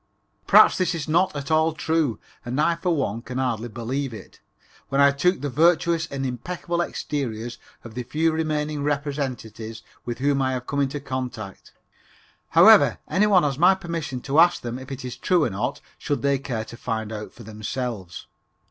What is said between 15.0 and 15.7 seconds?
is true or